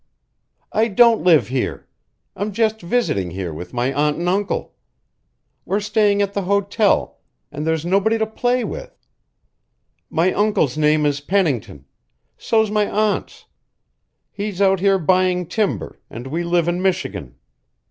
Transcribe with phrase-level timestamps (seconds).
[0.71, 1.85] "I don't live here.
[2.35, 4.73] I'm just visiting here with my aunt and uncle.
[5.63, 7.19] We're staying at the hotel,
[7.51, 8.97] and there's nobody to play with.
[10.09, 11.85] My uncle's name is Pennington.
[12.35, 13.45] So's my aunt's.
[14.31, 17.35] He's out here buying timber, and we live in Michigan.